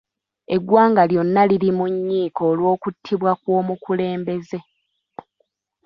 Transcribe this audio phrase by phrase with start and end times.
[0.55, 4.59] Eggwanga lyonna liri mu nnyiike olw’okuttibwa kw’omukulembeze.